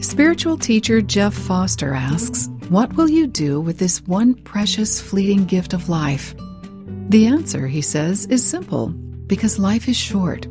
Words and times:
Spiritual 0.00 0.56
teacher 0.56 1.02
Jeff 1.02 1.34
Foster 1.34 1.92
asks, 1.92 2.48
What 2.68 2.92
will 2.92 3.10
you 3.10 3.26
do 3.26 3.60
with 3.60 3.78
this 3.78 4.00
one 4.02 4.32
precious, 4.34 5.00
fleeting 5.00 5.44
gift 5.44 5.72
of 5.72 5.88
life? 5.88 6.36
The 7.08 7.26
answer, 7.26 7.66
he 7.66 7.82
says, 7.82 8.24
is 8.26 8.46
simple 8.46 8.90
because 9.26 9.58
life 9.58 9.88
is 9.88 9.96
short. 9.96 10.46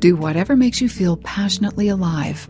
Do 0.00 0.16
whatever 0.16 0.56
makes 0.56 0.80
you 0.80 0.88
feel 0.88 1.16
passionately 1.18 1.88
alive. 1.88 2.48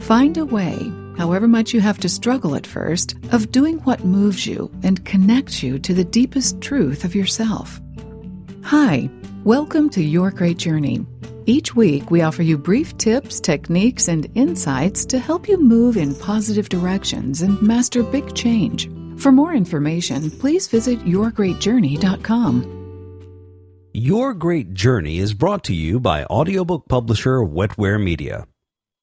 Find 0.00 0.38
a 0.38 0.46
way, 0.46 0.90
however 1.18 1.46
much 1.46 1.74
you 1.74 1.82
have 1.82 1.98
to 1.98 2.08
struggle 2.08 2.54
at 2.54 2.66
first, 2.66 3.14
of 3.32 3.52
doing 3.52 3.76
what 3.80 4.06
moves 4.06 4.46
you 4.46 4.70
and 4.82 5.04
connects 5.04 5.62
you 5.62 5.78
to 5.80 5.92
the 5.92 6.04
deepest 6.04 6.62
truth 6.62 7.04
of 7.04 7.14
yourself. 7.14 7.78
Hi, 8.62 9.10
welcome 9.44 9.90
to 9.90 10.02
Your 10.02 10.30
Great 10.30 10.56
Journey. 10.56 11.04
Each 11.46 11.74
week, 11.74 12.10
we 12.10 12.22
offer 12.22 12.42
you 12.42 12.56
brief 12.56 12.96
tips, 12.96 13.38
techniques, 13.40 14.08
and 14.08 14.26
insights 14.34 15.04
to 15.06 15.18
help 15.18 15.46
you 15.48 15.58
move 15.58 15.96
in 15.96 16.14
positive 16.14 16.68
directions 16.68 17.42
and 17.42 17.60
master 17.60 18.02
big 18.02 18.34
change. 18.34 18.90
For 19.18 19.30
more 19.30 19.52
information, 19.54 20.30
please 20.30 20.68
visit 20.68 20.98
yourgreatjourney.com. 21.00 22.80
Your 23.92 24.34
Great 24.34 24.74
Journey 24.74 25.18
is 25.18 25.34
brought 25.34 25.64
to 25.64 25.74
you 25.74 26.00
by 26.00 26.24
audiobook 26.24 26.88
publisher 26.88 27.38
Wetware 27.40 28.02
Media. 28.02 28.46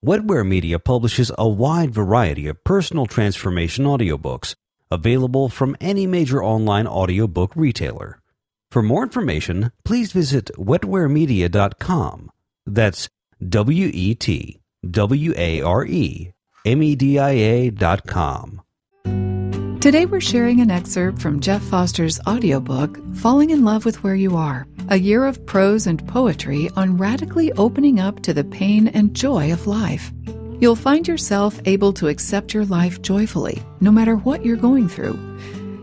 Wetware 0.03 0.45
Media 0.45 0.79
publishes 0.79 1.31
a 1.37 1.47
wide 1.47 1.93
variety 1.93 2.47
of 2.47 2.63
personal 2.63 3.05
transformation 3.05 3.85
audiobooks 3.85 4.55
available 4.89 5.47
from 5.47 5.77
any 5.79 6.07
major 6.07 6.43
online 6.43 6.87
audiobook 6.87 7.55
retailer. 7.55 8.20
For 8.71 8.81
more 8.81 9.03
information, 9.03 9.73
please 9.83 10.13
visit 10.13 10.49
wetwaremedia.com. 10.57 12.31
That's 12.65 13.09
W 13.45 13.91
E 13.93 14.15
T 14.15 14.61
W 14.89 15.33
A 15.35 15.61
R 15.61 15.85
E 15.85 16.31
M 16.65 16.81
E 16.81 16.95
D 16.95 17.19
I 17.19 17.31
A 17.31 17.69
dot 17.69 18.07
com. 18.07 18.61
Today 19.81 20.05
we're 20.05 20.21
sharing 20.21 20.61
an 20.61 20.71
excerpt 20.71 21.21
from 21.21 21.41
Jeff 21.41 21.61
Foster's 21.63 22.21
audiobook, 22.25 22.97
Falling 23.15 23.49
in 23.49 23.65
Love 23.65 23.83
with 23.83 24.03
Where 24.03 24.15
You 24.15 24.37
Are, 24.37 24.65
a 24.87 24.97
year 24.97 25.25
of 25.25 25.45
prose 25.45 25.85
and 25.85 26.07
poetry 26.07 26.69
on 26.77 26.95
radically 26.95 27.51
opening 27.53 27.99
up 27.99 28.21
to 28.21 28.33
the 28.33 28.45
pain 28.45 28.87
and 28.87 29.13
joy 29.13 29.51
of 29.51 29.67
life. 29.67 30.13
You'll 30.61 30.77
find 30.77 31.05
yourself 31.05 31.59
able 31.65 31.91
to 31.93 32.07
accept 32.07 32.53
your 32.53 32.65
life 32.65 33.01
joyfully, 33.01 33.61
no 33.81 33.91
matter 33.91 34.15
what 34.15 34.45
you're 34.45 34.55
going 34.55 34.87
through. 34.87 35.19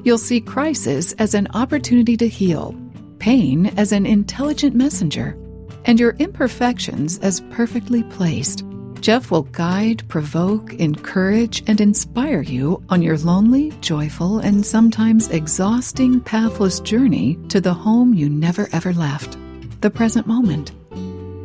You'll 0.09 0.17
see 0.17 0.41
crisis 0.41 1.13
as 1.19 1.35
an 1.35 1.49
opportunity 1.53 2.17
to 2.17 2.27
heal, 2.27 2.75
pain 3.19 3.67
as 3.77 3.93
an 3.93 4.07
intelligent 4.07 4.75
messenger, 4.75 5.37
and 5.85 6.01
your 6.01 6.13
imperfections 6.13 7.19
as 7.19 7.43
perfectly 7.51 8.03
placed. 8.05 8.65
Jeff 9.03 9.31
will 9.31 9.43
guide, 9.43 10.09
provoke, 10.09 10.73
encourage, 10.73 11.63
and 11.67 11.79
inspire 11.79 12.41
you 12.41 12.83
on 12.89 13.03
your 13.03 13.19
lonely, 13.19 13.71
joyful, 13.83 14.39
and 14.39 14.65
sometimes 14.65 15.29
exhausting, 15.29 16.23
pathless 16.23 16.81
journey 16.81 17.39
to 17.51 17.61
the 17.61 17.75
home 17.75 18.15
you 18.15 18.31
never 18.31 18.67
ever 18.73 18.95
left 18.95 19.37
the 19.83 19.91
present 19.91 20.27
moment. 20.27 20.73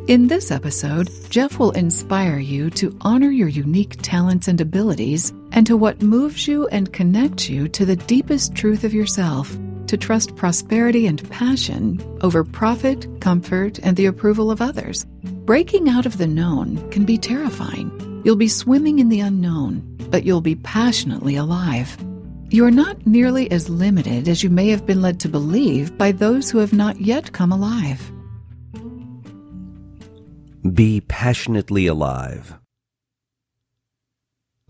In 0.07 0.27
this 0.27 0.51
episode, 0.51 1.09
Jeff 1.29 1.59
will 1.59 1.71
inspire 1.71 2.39
you 2.39 2.69
to 2.71 2.97
honor 3.01 3.29
your 3.29 3.49
unique 3.49 3.97
talents 4.01 4.47
and 4.47 4.61
abilities 4.61 5.33
and 5.53 5.65
to 5.67 5.77
what 5.77 6.01
moves 6.01 6.47
you 6.47 6.67
and 6.67 6.91
connects 6.91 7.47
you 7.47 7.67
to 7.69 7.85
the 7.85 7.95
deepest 7.95 8.55
truth 8.55 8.83
of 8.83 8.93
yourself, 8.93 9.55
to 9.87 9.95
trust 9.95 10.35
prosperity 10.35 11.05
and 11.05 11.29
passion 11.29 12.01
over 12.21 12.43
profit, 12.43 13.07
comfort, 13.21 13.79
and 13.83 13.95
the 13.95 14.07
approval 14.07 14.49
of 14.49 14.61
others. 14.61 15.05
Breaking 15.45 15.87
out 15.87 16.05
of 16.05 16.17
the 16.17 16.27
known 16.27 16.89
can 16.89 17.05
be 17.05 17.17
terrifying. 17.17 18.21
You'll 18.25 18.35
be 18.35 18.47
swimming 18.47 18.99
in 18.99 19.09
the 19.09 19.19
unknown, 19.19 19.81
but 20.09 20.23
you'll 20.23 20.41
be 20.41 20.55
passionately 20.55 21.35
alive. 21.35 21.95
You're 22.49 22.71
not 22.71 23.05
nearly 23.05 23.49
as 23.51 23.69
limited 23.69 24.27
as 24.27 24.43
you 24.43 24.49
may 24.49 24.69
have 24.69 24.85
been 24.85 25.01
led 25.01 25.19
to 25.21 25.29
believe 25.29 25.97
by 25.97 26.11
those 26.11 26.49
who 26.49 26.59
have 26.59 26.73
not 26.73 27.01
yet 27.01 27.31
come 27.31 27.51
alive. 27.51 28.11
Be 30.73 31.01
passionately 31.01 31.87
alive. 31.87 32.57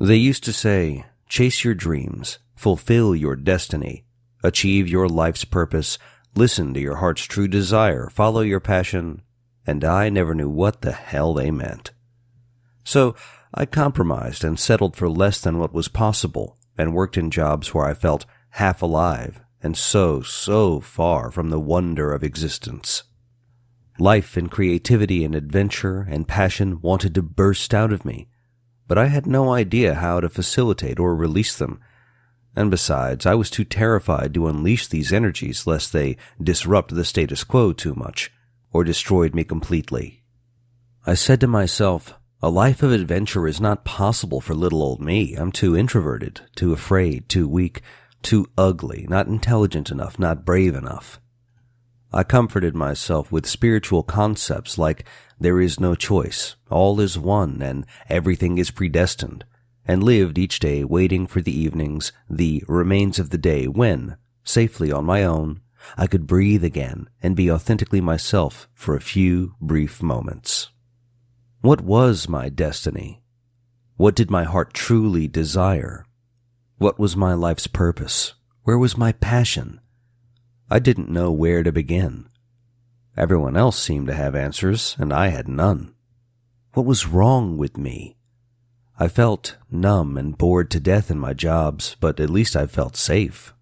They 0.04 0.18
used 0.18 0.44
to 0.44 0.52
say, 0.52 1.06
chase 1.30 1.64
your 1.64 1.74
dreams, 1.74 2.40
fulfill 2.58 3.16
your 3.16 3.38
destiny, 3.38 4.04
achieve 4.44 4.90
your 4.90 5.08
life's 5.08 5.46
purpose, 5.46 5.98
listen 6.36 6.74
to 6.74 6.82
your 6.82 6.98
heart's 6.98 7.24
true 7.24 7.48
desire, 7.48 8.10
follow 8.10 8.42
your 8.42 8.60
passion, 8.60 9.22
and 9.66 9.86
I 9.86 10.10
never 10.10 10.36
knew 10.36 10.50
what 10.50 10.82
the 10.82 10.92
hell 10.92 11.34
they 11.34 11.52
meant. 11.52 11.92
So 12.84 13.16
I 13.54 13.66
compromised 13.66 14.44
and 14.44 14.60
settled 14.60 14.98
for 14.98 15.10
less 15.10 15.40
than 15.40 15.58
what 15.58 15.74
was 15.74 15.88
possible 15.88 16.58
and 16.78 16.94
worked 16.94 17.16
in 17.18 17.32
jobs 17.32 17.74
where 17.74 17.86
I 17.86 17.94
felt 17.94 18.26
half 18.50 18.82
alive 18.82 19.40
and 19.62 19.78
so, 19.78 20.22
so 20.22 20.82
far 20.82 21.32
from 21.32 21.50
the 21.50 21.62
wonder 21.62 22.12
of 22.12 22.26
existence. 22.26 23.04
Life 24.00 24.36
and 24.36 24.52
creativity 24.52 25.24
and 25.24 25.34
adventure 25.34 26.06
and 26.10 26.28
passion 26.28 26.82
wanted 26.82 27.16
to 27.16 27.22
burst 27.22 27.74
out 27.74 27.94
of 27.94 28.04
me, 28.04 28.28
but 28.94 29.02
I 29.02 29.08
had 29.08 29.26
no 29.26 29.52
idea 29.52 29.96
how 29.96 30.20
to 30.20 30.30
facilitate 30.30 31.00
or 31.00 31.16
release 31.16 31.58
them. 31.58 31.80
And 32.56 32.70
besides, 32.70 33.26
I 33.26 33.34
was 33.34 33.50
too 33.50 33.64
terrified 33.64 34.36
to 34.36 34.46
unleash 34.46 34.86
these 34.86 35.12
energies 35.12 35.66
lest 35.66 35.92
they 35.92 36.16
disrupt 36.40 36.94
the 36.94 37.04
status 37.04 37.44
quo 37.44 37.74
too 37.74 37.96
much 37.96 38.32
or 38.72 38.84
destroyed 38.84 39.34
me 39.34 39.46
completely. 39.46 40.22
I 41.08 41.16
said 41.16 41.42
to 41.42 41.48
myself, 41.48 42.14
a 42.40 42.52
life 42.52 42.84
of 42.84 42.92
adventure 42.92 43.48
is 43.48 43.60
not 43.60 43.84
possible 43.84 44.40
for 44.40 44.54
little 44.54 44.84
old 44.84 45.02
me. 45.02 45.34
I'm 45.34 45.52
too 45.52 45.76
introverted, 45.76 46.42
too 46.56 46.72
afraid, 46.72 47.28
too 47.28 47.48
weak, 47.48 47.82
too 48.22 48.46
ugly, 48.60 49.08
not 49.10 49.26
intelligent 49.26 49.90
enough, 49.90 50.20
not 50.20 50.46
brave 50.46 50.76
enough. 50.76 51.20
I 52.16 52.24
comforted 52.24 52.76
myself 52.76 53.32
with 53.32 53.48
spiritual 53.48 54.04
concepts 54.04 54.78
like 54.78 55.04
there 55.40 55.60
is 55.60 55.80
no 55.80 55.96
choice, 55.96 56.56
all 56.70 57.00
is 57.00 57.18
one, 57.18 57.64
and 57.64 57.88
everything 58.08 58.60
is 58.60 58.70
predestined, 58.70 59.46
and 59.86 60.04
lived 60.04 60.38
each 60.38 60.60
day 60.60 60.84
waiting 60.84 61.26
for 61.26 61.42
the 61.42 61.58
evenings, 61.58 62.12
the 62.30 62.64
remains 62.68 63.18
of 63.18 63.32
the 63.32 63.38
day 63.40 63.68
when, 63.68 64.18
safely 64.44 64.92
on 64.92 65.06
my 65.06 65.24
own, 65.24 65.62
I 65.98 66.06
could 66.06 66.28
breathe 66.28 66.64
again 66.64 67.10
and 67.22 67.36
be 67.36 67.50
authentically 67.50 68.00
myself 68.00 68.70
for 68.76 68.96
a 68.96 69.02
few 69.02 69.56
brief 69.60 70.04
moments. 70.04 70.70
What 71.62 71.82
was 71.82 72.30
my 72.30 72.50
destiny? 72.50 73.24
What 73.98 74.16
did 74.16 74.30
my 74.30 74.44
heart 74.44 74.74
truly 74.74 75.28
desire? 75.28 76.06
What 76.78 77.00
was 77.00 77.16
my 77.16 77.34
life's 77.34 77.68
purpose? 77.68 78.36
Where 78.64 78.78
was 78.78 78.98
my 78.98 79.14
passion? 79.14 79.80
I 80.74 80.80
didn't 80.80 81.12
know 81.12 81.32
where 81.32 81.62
to 81.62 81.72
begin. 81.72 82.30
Everyone 83.16 83.56
else 83.56 83.78
seemed 83.78 84.08
to 84.08 84.16
have 84.16 84.34
answers, 84.34 84.96
and 84.98 85.14
I 85.14 85.28
had 85.28 85.48
none. 85.48 85.94
What 86.74 86.88
was 86.88 87.06
wrong 87.06 87.58
with 87.58 87.78
me? 87.78 88.18
I 88.98 89.08
felt 89.08 89.58
numb 89.70 90.18
and 90.18 90.36
bored 90.36 90.72
to 90.72 90.80
death 90.80 91.12
in 91.12 91.20
my 91.20 91.36
jobs, 91.36 91.96
but 92.00 92.20
at 92.20 92.32
least 92.32 92.56
I 92.56 92.66
felt 92.66 92.98
safe. 92.98 93.54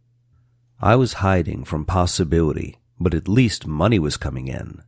I 0.80 0.96
was 0.96 1.16
hiding 1.20 1.66
from 1.66 1.84
possibility, 1.84 2.80
but 2.98 3.14
at 3.14 3.28
least 3.28 3.68
money 3.68 4.00
was 4.00 4.16
coming 4.16 4.48
in. 4.48 4.82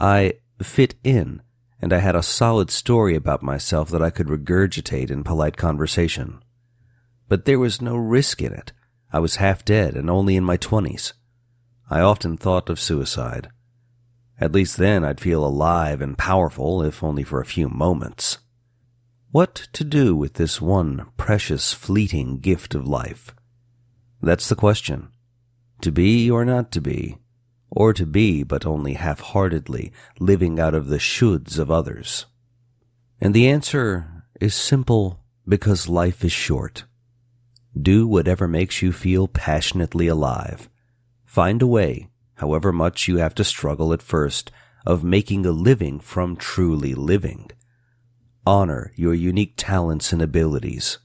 I 0.00 0.34
fit 0.62 0.94
in, 1.02 1.42
and 1.82 1.92
I 1.92 1.98
had 1.98 2.14
a 2.14 2.22
solid 2.22 2.70
story 2.70 3.16
about 3.16 3.42
myself 3.42 3.90
that 3.90 4.00
I 4.00 4.10
could 4.10 4.28
regurgitate 4.28 5.10
in 5.10 5.24
polite 5.24 5.56
conversation. 5.56 6.40
But 7.28 7.46
there 7.46 7.58
was 7.58 7.82
no 7.82 7.96
risk 7.96 8.42
in 8.42 8.52
it. 8.52 8.72
I 9.12 9.18
was 9.18 9.42
half 9.42 9.64
dead 9.64 9.96
and 9.96 10.08
only 10.08 10.36
in 10.36 10.44
my 10.44 10.56
twenties. 10.56 11.14
I 11.90 12.00
often 12.00 12.36
thought 12.36 12.70
of 12.70 12.80
suicide. 12.80 13.50
At 14.40 14.52
least 14.52 14.78
then 14.78 15.04
I'd 15.04 15.20
feel 15.20 15.44
alive 15.44 16.00
and 16.00 16.18
powerful, 16.18 16.82
if 16.82 17.02
only 17.02 17.22
for 17.22 17.40
a 17.40 17.46
few 17.46 17.68
moments. 17.68 18.38
What 19.30 19.68
to 19.72 19.84
do 19.84 20.16
with 20.16 20.34
this 20.34 20.60
one 20.60 21.06
precious 21.16 21.72
fleeting 21.72 22.38
gift 22.38 22.74
of 22.74 22.86
life? 22.86 23.34
That's 24.22 24.48
the 24.48 24.56
question. 24.56 25.10
To 25.82 25.92
be 25.92 26.30
or 26.30 26.44
not 26.44 26.72
to 26.72 26.80
be, 26.80 27.18
or 27.70 27.92
to 27.92 28.06
be 28.06 28.42
but 28.42 28.64
only 28.64 28.94
half-heartedly 28.94 29.92
living 30.18 30.58
out 30.58 30.74
of 30.74 30.88
the 30.88 30.98
shoulds 30.98 31.58
of 31.58 31.70
others. 31.70 32.26
And 33.20 33.34
the 33.34 33.48
answer 33.48 34.24
is 34.40 34.54
simple 34.54 35.20
because 35.46 35.88
life 35.88 36.24
is 36.24 36.32
short. 36.32 36.84
Do 37.80 38.06
whatever 38.06 38.48
makes 38.48 38.80
you 38.82 38.92
feel 38.92 39.28
passionately 39.28 40.06
alive 40.06 40.68
Find 41.34 41.62
a 41.62 41.66
way, 41.66 42.10
however 42.34 42.70
much 42.70 43.08
you 43.08 43.16
have 43.16 43.34
to 43.34 43.42
struggle 43.42 43.92
at 43.92 44.00
first, 44.00 44.52
of 44.86 45.02
making 45.02 45.44
a 45.44 45.50
living 45.50 45.98
from 45.98 46.36
truly 46.36 46.94
living. 46.94 47.50
Honor 48.46 48.92
your 48.94 49.14
unique 49.14 49.54
talents 49.56 50.12
and 50.12 50.22
abilities. 50.22 51.00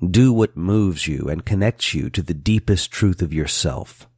Do 0.00 0.32
what 0.32 0.56
moves 0.56 1.08
you 1.08 1.28
and 1.28 1.44
connects 1.44 1.92
you 1.92 2.08
to 2.10 2.22
the 2.22 2.34
deepest 2.34 2.92
truth 2.92 3.20
of 3.20 3.32
yourself. 3.32 4.08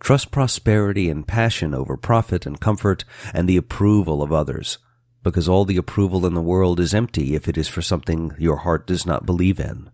Trust 0.00 0.32
prosperity 0.32 1.08
and 1.08 1.24
passion 1.24 1.72
over 1.72 1.96
profit 1.96 2.44
and 2.44 2.58
comfort 2.58 3.04
and 3.32 3.48
the 3.48 3.56
approval 3.56 4.24
of 4.24 4.32
others. 4.32 4.78
because 5.22 5.48
all 5.48 5.64
the 5.64 5.76
approval 5.76 6.26
in 6.26 6.34
the 6.34 6.42
world 6.42 6.80
is 6.80 6.94
empty 6.94 7.34
if 7.34 7.48
it 7.48 7.56
is 7.56 7.68
for 7.68 7.82
something 7.82 8.32
your 8.38 8.56
heart 8.58 8.86
does 8.86 9.06
not 9.06 9.26
believe 9.26 9.60
in. 9.60 9.90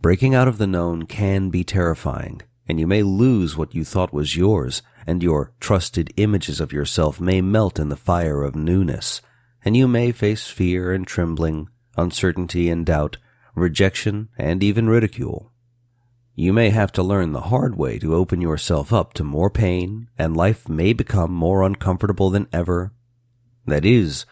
Breaking 0.00 0.34
out 0.34 0.46
of 0.46 0.58
the 0.58 0.66
known 0.66 1.04
can 1.04 1.50
be 1.50 1.64
terrifying, 1.64 2.42
and 2.68 2.80
you 2.80 2.86
may 2.86 3.02
lose 3.02 3.56
what 3.56 3.74
you 3.74 3.84
thought 3.84 4.12
was 4.12 4.36
yours, 4.36 4.82
and 5.06 5.22
your 5.22 5.52
trusted 5.60 6.12
images 6.16 6.60
of 6.60 6.72
yourself 6.72 7.20
may 7.20 7.40
melt 7.40 7.78
in 7.78 7.88
the 7.88 7.96
fire 7.96 8.42
of 8.42 8.56
newness, 8.56 9.20
and 9.64 9.76
you 9.76 9.86
may 9.86 10.12
face 10.12 10.48
fear 10.48 10.92
and 10.92 11.06
trembling, 11.06 11.68
uncertainty 11.96 12.68
and 12.68 12.86
doubt, 12.86 13.16
rejection 13.54 14.28
and 14.36 14.62
even 14.62 14.88
ridicule. 14.88 15.52
You 16.34 16.52
may 16.52 16.68
have 16.70 16.92
to 16.92 17.02
learn 17.02 17.32
the 17.32 17.48
hard 17.52 17.78
way 17.78 17.98
to 17.98 18.14
open 18.14 18.42
yourself 18.42 18.92
up 18.92 19.14
to 19.14 19.24
more 19.24 19.48
pain, 19.48 20.08
and 20.18 20.36
life 20.36 20.68
may 20.68 20.92
become 20.92 21.32
more 21.32 21.62
uncomfortable 21.62 22.28
than 22.28 22.48
ever. 22.52 22.92
That 23.64 23.86
is, 23.86 24.26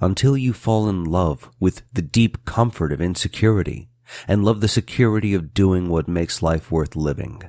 until 0.00 0.36
you 0.36 0.52
fall 0.52 0.88
in 0.88 1.04
love 1.04 1.50
with 1.58 1.82
the 1.92 2.02
deep 2.02 2.44
comfort 2.44 2.92
of 2.92 3.00
insecurity 3.00 3.88
and 4.28 4.44
love 4.44 4.60
the 4.60 4.68
security 4.68 5.34
of 5.34 5.52
doing 5.52 5.88
what 5.88 6.06
makes 6.06 6.42
life 6.42 6.70
worth 6.70 6.94
living. 6.94 7.42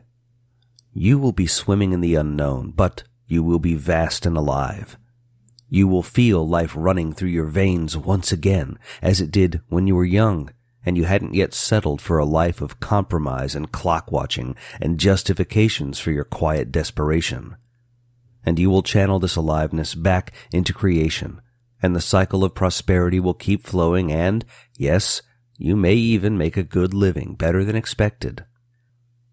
You 1.02 1.18
will 1.18 1.32
be 1.32 1.48
swimming 1.48 1.94
in 1.94 2.02
the 2.02 2.16
unknown, 2.16 2.72
but 2.72 3.04
you 3.26 3.42
will 3.42 3.58
be 3.58 3.76
vast 3.76 4.26
and 4.26 4.36
alive. 4.36 4.98
You 5.70 5.88
will 5.88 6.04
feel 6.04 6.46
life 6.46 6.74
running 6.76 7.14
through 7.14 7.30
your 7.30 7.46
veins 7.46 7.96
once 7.96 8.34
again, 8.34 8.78
as 9.02 9.22
it 9.22 9.32
did 9.32 9.62
when 9.70 9.88
you 9.88 9.96
were 9.96 10.04
young, 10.04 10.52
and 10.86 10.98
you 10.98 11.06
hadn't 11.06 11.36
yet 11.36 11.54
settled 11.54 12.02
for 12.02 12.18
a 12.18 12.26
life 12.26 12.60
of 12.60 12.82
compromise 12.82 13.56
and 13.56 13.72
clock 13.72 14.12
watching 14.12 14.58
and 14.82 15.00
justifications 15.00 16.00
for 16.00 16.12
your 16.12 16.26
quiet 16.26 16.70
desperation. 16.70 17.56
And 18.46 18.60
you 18.60 18.70
will 18.70 18.84
channel 18.84 19.20
this 19.20 19.38
aliveness 19.38 19.96
back 19.96 20.34
into 20.52 20.74
creation, 20.74 21.40
and 21.82 21.96
the 21.96 22.02
cycle 22.02 22.44
of 22.44 22.56
prosperity 22.56 23.22
will 23.22 23.34
keep 23.34 23.66
flowing 23.66 24.12
and, 24.12 24.44
yes, 24.78 25.22
you 25.58 25.78
may 25.78 25.94
even 25.94 26.38
make 26.38 26.58
a 26.58 26.62
good 26.62 26.94
living 26.94 27.36
better 27.36 27.64
than 27.64 27.78
expected. 27.78 28.44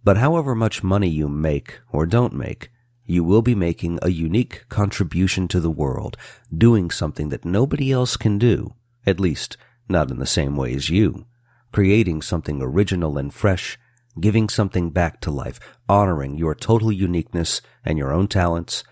But 0.07 0.19
however 0.19 0.55
much 0.55 0.85
money 0.85 1.09
you 1.09 1.29
make 1.29 1.81
or 1.91 2.07
don't 2.07 2.33
make, 2.33 2.71
you 3.07 3.25
will 3.25 3.43
be 3.43 3.57
making 3.57 3.99
a 4.03 4.09
unique 4.09 4.65
contribution 4.69 5.49
to 5.49 5.59
the 5.59 5.69
world, 5.69 6.17
doing 6.57 6.93
something 6.93 7.31
that 7.31 7.45
nobody 7.45 7.91
else 7.91 8.17
can 8.17 8.39
do, 8.39 8.75
at 9.05 9.19
least 9.19 9.57
not 9.89 10.13
in 10.13 10.21
the 10.21 10.25
same 10.25 10.55
way 10.55 10.73
as 10.75 10.89
you, 10.89 11.27
creating 11.73 12.23
something 12.23 12.63
original 12.63 13.19
and 13.19 13.35
fresh, 13.35 13.81
giving 14.21 14.49
something 14.49 14.91
back 14.91 15.21
to 15.23 15.33
life, 15.33 15.59
honoring 15.89 16.39
your 16.39 16.55
total 16.55 16.93
uniqueness 16.93 17.61
and 17.85 17.99
your 17.99 18.13
own 18.13 18.29
talents, 18.29 18.85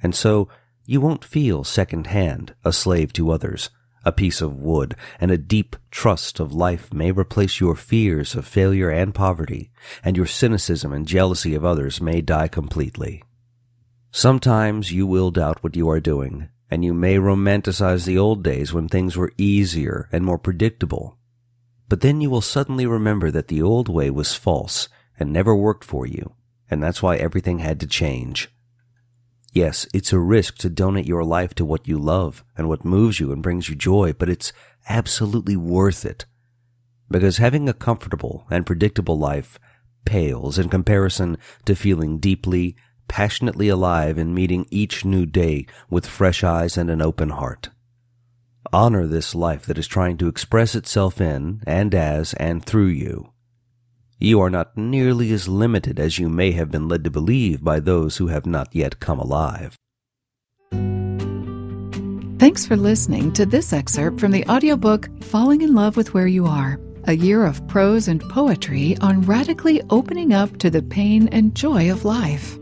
and 0.00 0.14
so 0.14 0.48
you 0.86 1.00
won't 1.00 1.24
feel 1.24 1.64
second-hand 1.64 2.54
a 2.64 2.72
slave 2.72 3.12
to 3.12 3.32
others, 3.32 3.68
a 4.04 4.12
piece 4.12 4.40
of 4.40 4.58
wood, 4.58 4.94
and 5.20 5.30
a 5.30 5.38
deep 5.38 5.76
trust 5.90 6.40
of 6.40 6.52
life 6.52 6.92
may 6.92 7.10
replace 7.10 7.60
your 7.60 7.74
fears 7.74 8.34
of 8.34 8.46
failure 8.46 8.90
and 8.90 9.14
poverty, 9.14 9.70
and 10.04 10.16
your 10.16 10.26
cynicism 10.26 10.92
and 10.92 11.06
jealousy 11.06 11.54
of 11.54 11.64
others 11.64 12.00
may 12.00 12.20
die 12.20 12.48
completely. 12.48 13.22
Sometimes 14.10 14.92
you 14.92 15.06
will 15.06 15.30
doubt 15.30 15.62
what 15.62 15.76
you 15.76 15.88
are 15.88 16.00
doing, 16.00 16.48
and 16.70 16.84
you 16.84 16.92
may 16.92 17.16
romanticize 17.16 18.04
the 18.04 18.18
old 18.18 18.44
days 18.44 18.72
when 18.72 18.88
things 18.88 19.16
were 19.16 19.32
easier 19.38 20.08
and 20.12 20.24
more 20.24 20.38
predictable. 20.38 21.16
But 21.88 22.02
then 22.02 22.20
you 22.20 22.28
will 22.28 22.42
suddenly 22.42 22.86
remember 22.86 23.30
that 23.30 23.48
the 23.48 23.62
old 23.62 23.88
way 23.88 24.10
was 24.10 24.34
false 24.34 24.88
and 25.18 25.32
never 25.32 25.54
worked 25.56 25.84
for 25.84 26.06
you, 26.06 26.34
and 26.70 26.82
that's 26.82 27.02
why 27.02 27.16
everything 27.16 27.60
had 27.60 27.80
to 27.80 27.86
change. 27.86 28.51
Yes, 29.52 29.86
it's 29.92 30.14
a 30.14 30.18
risk 30.18 30.56
to 30.58 30.70
donate 30.70 31.06
your 31.06 31.24
life 31.24 31.54
to 31.54 31.64
what 31.64 31.86
you 31.86 31.98
love 31.98 32.42
and 32.56 32.68
what 32.68 32.86
moves 32.86 33.20
you 33.20 33.32
and 33.32 33.42
brings 33.42 33.68
you 33.68 33.74
joy, 33.74 34.14
but 34.14 34.30
it's 34.30 34.50
absolutely 34.88 35.56
worth 35.56 36.06
it. 36.06 36.24
Because 37.10 37.36
having 37.36 37.68
a 37.68 37.74
comfortable 37.74 38.46
and 38.50 38.64
predictable 38.64 39.18
life 39.18 39.58
pales 40.06 40.58
in 40.58 40.70
comparison 40.70 41.36
to 41.66 41.76
feeling 41.76 42.18
deeply, 42.18 42.76
passionately 43.08 43.68
alive 43.68 44.16
and 44.16 44.34
meeting 44.34 44.66
each 44.70 45.04
new 45.04 45.26
day 45.26 45.66
with 45.90 46.06
fresh 46.06 46.42
eyes 46.42 46.78
and 46.78 46.88
an 46.88 47.02
open 47.02 47.28
heart. 47.28 47.68
Honor 48.72 49.06
this 49.06 49.34
life 49.34 49.66
that 49.66 49.76
is 49.76 49.86
trying 49.86 50.16
to 50.16 50.28
express 50.28 50.74
itself 50.74 51.20
in 51.20 51.62
and 51.66 51.94
as 51.94 52.32
and 52.34 52.64
through 52.64 52.86
you 52.86 53.31
you 54.22 54.40
are 54.40 54.50
not 54.50 54.76
nearly 54.76 55.32
as 55.32 55.48
limited 55.48 55.98
as 55.98 56.18
you 56.18 56.28
may 56.28 56.52
have 56.52 56.70
been 56.70 56.86
led 56.86 57.02
to 57.04 57.10
believe 57.10 57.62
by 57.62 57.80
those 57.80 58.16
who 58.16 58.28
have 58.28 58.46
not 58.46 58.74
yet 58.74 59.00
come 59.00 59.18
alive. 59.18 59.76
Thanks 62.38 62.66
for 62.66 62.76
listening 62.76 63.32
to 63.34 63.46
this 63.46 63.72
excerpt 63.72 64.18
from 64.18 64.32
the 64.32 64.44
audiobook 64.46 65.08
Falling 65.22 65.62
in 65.62 65.74
Love 65.74 65.96
with 65.96 66.12
Where 66.12 66.26
You 66.26 66.46
Are, 66.46 66.80
a 67.04 67.12
year 67.12 67.44
of 67.44 67.66
prose 67.68 68.08
and 68.08 68.20
poetry 68.20 68.96
on 69.00 69.22
radically 69.22 69.82
opening 69.90 70.32
up 70.32 70.56
to 70.58 70.70
the 70.70 70.82
pain 70.82 71.28
and 71.28 71.54
joy 71.54 71.90
of 71.90 72.04
life. 72.04 72.58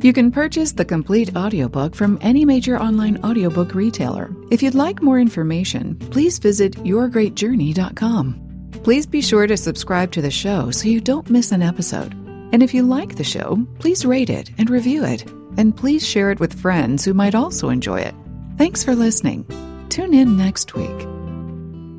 You 0.00 0.12
can 0.12 0.32
purchase 0.32 0.72
the 0.72 0.84
complete 0.84 1.36
audiobook 1.36 1.94
from 1.94 2.18
any 2.20 2.44
major 2.44 2.76
online 2.80 3.24
audiobook 3.24 3.74
retailer. 3.74 4.34
If 4.50 4.60
you'd 4.62 4.74
like 4.74 5.00
more 5.00 5.20
information, 5.20 5.96
please 6.10 6.40
visit 6.40 6.74
yourgreatjourney.com. 6.78 8.51
Please 8.82 9.06
be 9.06 9.22
sure 9.22 9.46
to 9.46 9.56
subscribe 9.56 10.10
to 10.10 10.20
the 10.20 10.30
show 10.30 10.72
so 10.72 10.88
you 10.88 11.00
don't 11.00 11.30
miss 11.30 11.52
an 11.52 11.62
episode. 11.62 12.14
And 12.52 12.64
if 12.64 12.74
you 12.74 12.82
like 12.82 13.14
the 13.14 13.22
show, 13.22 13.64
please 13.78 14.04
rate 14.04 14.28
it 14.28 14.50
and 14.58 14.68
review 14.68 15.04
it. 15.04 15.24
And 15.56 15.76
please 15.76 16.04
share 16.04 16.32
it 16.32 16.40
with 16.40 16.60
friends 16.60 17.04
who 17.04 17.14
might 17.14 17.36
also 17.36 17.68
enjoy 17.68 18.00
it. 18.00 18.14
Thanks 18.58 18.82
for 18.82 18.96
listening. 18.96 19.46
Tune 19.88 20.12
in 20.12 20.36
next 20.36 20.74
week. 20.74 21.06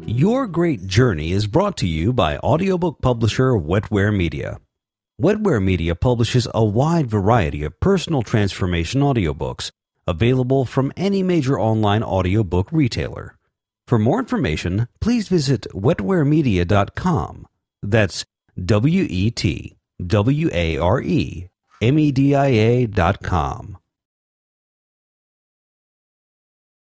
Your 0.05 0.45
Great 0.45 0.85
Journey 0.85 1.31
is 1.31 1.47
brought 1.47 1.77
to 1.77 1.87
you 1.87 2.11
by 2.11 2.37
audiobook 2.39 3.01
publisher 3.01 3.51
Wetware 3.53 4.13
Media. 4.13 4.59
Wetware 5.21 5.63
Media 5.63 5.95
publishes 5.95 6.49
a 6.53 6.65
wide 6.65 7.07
variety 7.07 7.63
of 7.63 7.79
personal 7.79 8.23
transformation 8.23 8.99
audiobooks 8.99 9.71
available 10.05 10.65
from 10.65 10.91
any 10.97 11.23
major 11.23 11.57
online 11.57 12.03
audiobook 12.03 12.69
retailer. 12.73 13.37
For 13.93 13.99
more 13.99 14.17
information, 14.17 14.87
please 14.99 15.27
visit 15.27 15.67
wetwaremedia.com. 15.71 17.45
That's 17.83 18.25
W 18.65 19.05
E 19.07 19.29
T 19.29 19.77
W 20.03 20.49
A 20.51 20.77
R 20.79 20.99
E 20.99 21.49
M 21.79 21.99
E 21.99 22.11
D 22.11 22.33
I 22.33 22.47
A 22.47 22.85
dot 22.87 23.21
com. 23.21 23.77